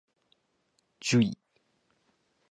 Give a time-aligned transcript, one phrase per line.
[0.99, 1.37] じゅい